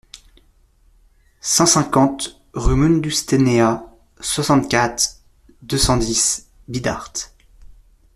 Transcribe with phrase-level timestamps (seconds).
[1.41, 3.85] cent cinquante rue Mundustenea,
[4.19, 5.21] soixante-quatre,
[5.61, 7.13] deux cent dix, Bidart